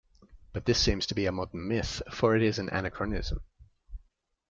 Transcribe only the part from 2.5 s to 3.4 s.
an anachronism.